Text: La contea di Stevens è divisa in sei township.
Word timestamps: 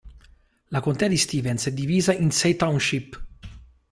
La 0.71 0.79
contea 0.81 1.07
di 1.07 1.15
Stevens 1.15 1.67
è 1.67 1.73
divisa 1.73 2.11
in 2.11 2.31
sei 2.31 2.55
township. 2.55 3.23